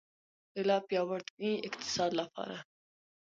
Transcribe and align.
د 0.53 0.55
لا 0.69 0.77
پیاوړي 0.87 1.51
اقتصاد 1.67 2.11
لپاره. 2.21 2.57